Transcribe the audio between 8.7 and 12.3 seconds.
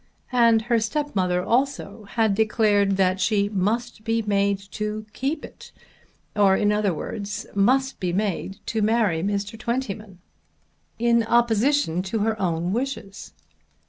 marry Mr. Twentyman in opposition to